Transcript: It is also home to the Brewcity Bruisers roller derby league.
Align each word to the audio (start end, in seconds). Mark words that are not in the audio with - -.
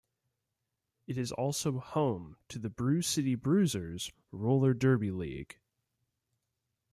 It 1.05 1.15
is 1.15 1.31
also 1.31 1.77
home 1.77 2.35
to 2.47 2.57
the 2.57 2.71
Brewcity 2.71 3.39
Bruisers 3.39 4.11
roller 4.31 4.73
derby 4.73 5.11
league. 5.11 5.59